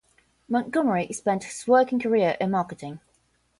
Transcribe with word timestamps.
Montgomery 0.49 1.13
spent 1.13 1.43
his 1.43 1.67
working 1.67 1.99
career 1.99 2.35
in 2.41 2.49
marketing. 2.49 3.01